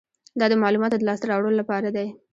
دا 0.39 0.45
د 0.49 0.53
معلوماتو 0.63 0.99
د 0.99 1.03
لاسته 1.09 1.25
راوړلو 1.31 1.59
لپاره 1.61 1.87
دی. 1.95 2.07